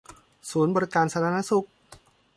[0.49, 1.67] ศูนย์บริการสาธารณสุข